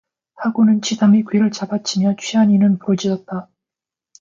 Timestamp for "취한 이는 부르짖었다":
2.17-3.51